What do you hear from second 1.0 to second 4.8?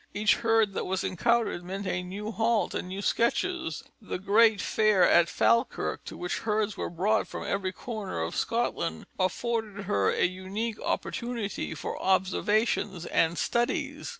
encountered meant a new halt and new sketches. The great